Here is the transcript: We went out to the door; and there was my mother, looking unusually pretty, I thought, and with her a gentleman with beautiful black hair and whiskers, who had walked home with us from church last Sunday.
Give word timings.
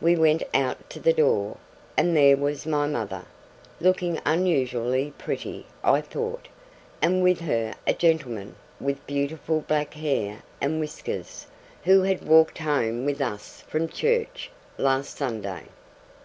We 0.00 0.16
went 0.16 0.42
out 0.52 0.90
to 0.90 0.98
the 0.98 1.12
door; 1.12 1.56
and 1.96 2.16
there 2.16 2.36
was 2.36 2.66
my 2.66 2.88
mother, 2.88 3.22
looking 3.80 4.18
unusually 4.26 5.12
pretty, 5.16 5.64
I 5.84 6.00
thought, 6.00 6.48
and 7.00 7.22
with 7.22 7.38
her 7.42 7.76
a 7.86 7.94
gentleman 7.94 8.56
with 8.80 9.06
beautiful 9.06 9.60
black 9.60 9.94
hair 9.94 10.42
and 10.60 10.80
whiskers, 10.80 11.46
who 11.84 12.02
had 12.02 12.26
walked 12.26 12.58
home 12.58 13.04
with 13.04 13.20
us 13.20 13.60
from 13.68 13.86
church 13.86 14.50
last 14.76 15.16
Sunday. 15.16 15.66